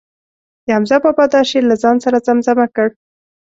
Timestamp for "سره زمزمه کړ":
2.05-2.87